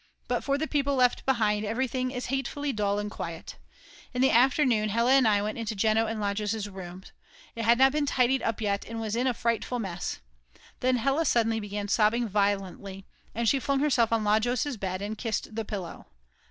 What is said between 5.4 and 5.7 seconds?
went